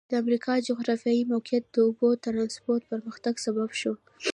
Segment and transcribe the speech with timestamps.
[0.09, 3.97] د امریکا جغرافیایي موقعیت د اوبو ترانسپورت پرمختګ سبب شوی.